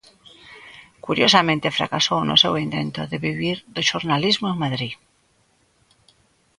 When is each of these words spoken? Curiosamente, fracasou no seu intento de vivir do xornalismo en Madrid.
Curiosamente, 1.05 1.75
fracasou 1.77 2.19
no 2.25 2.39
seu 2.43 2.53
intento 2.65 3.01
de 3.11 3.17
vivir 3.27 3.57
do 3.75 3.81
xornalismo 3.89 4.47
en 4.49 4.57
Madrid. 4.63 4.93